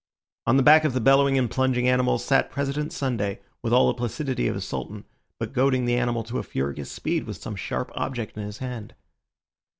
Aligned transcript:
On 0.47 0.57
the 0.57 0.63
back 0.63 0.83
of 0.83 0.93
the 0.93 0.99
bellowing 0.99 1.37
and 1.37 1.47
plunging 1.47 1.87
animal 1.87 2.17
sat 2.17 2.49
President 2.49 2.91
Sunday 2.91 3.39
with 3.61 3.71
all 3.71 3.85
the 3.85 3.93
placidity 3.93 4.47
of 4.47 4.55
a 4.55 4.59
sultan, 4.61 5.03
but 5.39 5.53
goading 5.53 5.85
the 5.85 5.93
animal 5.95 6.23
to 6.23 6.39
a 6.39 6.43
furious 6.43 6.91
speed 6.91 7.25
with 7.27 7.37
some 7.37 7.55
sharp 7.55 7.91
object 7.93 8.35
in 8.35 8.41
his 8.43 8.57
hand. 8.57 8.95